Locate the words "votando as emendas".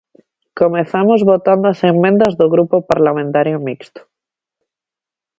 1.31-2.33